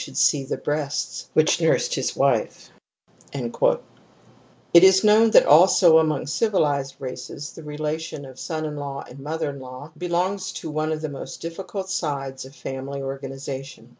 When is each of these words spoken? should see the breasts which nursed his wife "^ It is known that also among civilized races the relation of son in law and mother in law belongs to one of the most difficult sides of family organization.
should 0.01 0.17
see 0.17 0.43
the 0.43 0.57
breasts 0.57 1.29
which 1.35 1.61
nursed 1.61 1.93
his 1.93 2.15
wife 2.15 2.71
"^ 3.33 3.79
It 4.73 4.83
is 4.83 5.03
known 5.03 5.29
that 5.29 5.45
also 5.45 5.99
among 5.99 6.25
civilized 6.25 6.95
races 6.99 7.51
the 7.53 7.61
relation 7.61 8.25
of 8.25 8.39
son 8.39 8.65
in 8.65 8.77
law 8.77 9.03
and 9.07 9.19
mother 9.19 9.51
in 9.51 9.59
law 9.59 9.91
belongs 9.95 10.51
to 10.53 10.71
one 10.71 10.91
of 10.91 11.01
the 11.03 11.09
most 11.17 11.39
difficult 11.39 11.87
sides 11.87 12.45
of 12.45 12.55
family 12.55 12.99
organization. 13.03 13.89